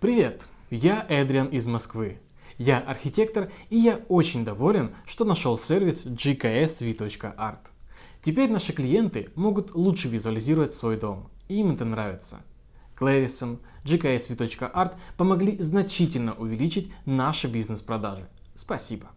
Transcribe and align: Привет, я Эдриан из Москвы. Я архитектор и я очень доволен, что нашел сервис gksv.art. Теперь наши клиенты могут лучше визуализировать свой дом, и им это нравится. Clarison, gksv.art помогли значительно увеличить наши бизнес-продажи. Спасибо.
Привет, 0.00 0.46
я 0.70 1.04
Эдриан 1.08 1.48
из 1.48 1.66
Москвы. 1.66 2.20
Я 2.56 2.78
архитектор 2.78 3.50
и 3.68 3.78
я 3.78 3.96
очень 4.08 4.44
доволен, 4.44 4.94
что 5.04 5.24
нашел 5.24 5.58
сервис 5.58 6.06
gksv.art. 6.06 7.58
Теперь 8.22 8.48
наши 8.48 8.72
клиенты 8.72 9.28
могут 9.34 9.74
лучше 9.74 10.06
визуализировать 10.06 10.72
свой 10.72 10.98
дом, 10.98 11.28
и 11.48 11.58
им 11.58 11.72
это 11.72 11.84
нравится. 11.84 12.42
Clarison, 12.96 13.58
gksv.art 13.82 14.94
помогли 15.16 15.58
значительно 15.58 16.32
увеличить 16.34 16.92
наши 17.04 17.48
бизнес-продажи. 17.48 18.28
Спасибо. 18.54 19.08